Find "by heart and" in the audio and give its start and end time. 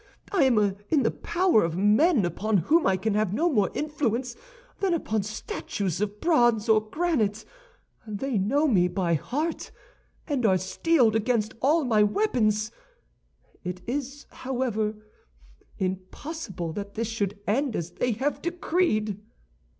8.87-10.43